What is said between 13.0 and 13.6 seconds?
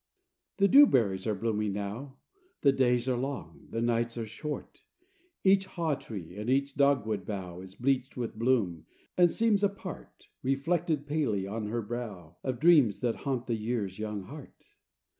that haunt the